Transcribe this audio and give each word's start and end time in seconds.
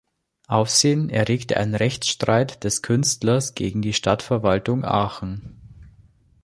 Aufsehen 0.47 1.11
erregte 1.11 1.57
ein 1.57 1.75
Rechtsstreit 1.75 2.63
des 2.63 2.81
Künstlers 2.81 3.53
gegen 3.53 3.83
die 3.83 3.93
Stadtverwaltung 3.93 4.83
Aachen. 4.83 5.61